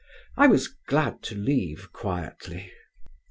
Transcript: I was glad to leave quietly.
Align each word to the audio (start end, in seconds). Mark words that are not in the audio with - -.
I 0.35 0.47
was 0.47 0.67
glad 0.87 1.21
to 1.25 1.35
leave 1.35 1.91
quietly. 1.93 2.73